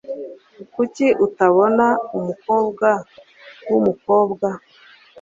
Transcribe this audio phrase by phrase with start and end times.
[0.75, 2.87] Kuki utabona umukobwa
[3.69, 4.47] wumukobwa?